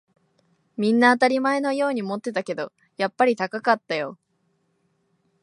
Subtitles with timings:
[0.77, 4.17] みんな当たり前のように持ってたけど、やっぱり高かったよ